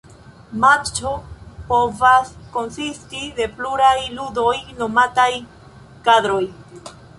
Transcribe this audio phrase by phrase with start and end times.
[0.61, 1.11] Matĉo
[1.67, 5.29] povas konsisti el pluraj ludoj nomataj
[6.11, 6.45] "kadroj".